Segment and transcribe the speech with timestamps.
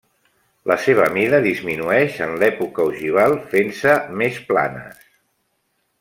[0.69, 3.93] La seva mida disminueix en l'època ogival, fent-se
[4.23, 5.05] més planes.